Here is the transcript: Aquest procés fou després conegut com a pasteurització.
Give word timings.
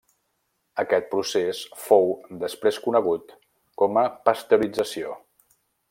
Aquest 0.83 1.05
procés 1.11 1.59
fou 1.81 2.09
després 2.45 2.79
conegut 2.87 3.37
com 3.83 4.01
a 4.05 4.07
pasteurització. 4.31 5.17